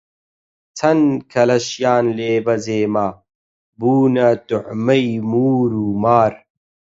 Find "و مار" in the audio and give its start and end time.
5.83-6.33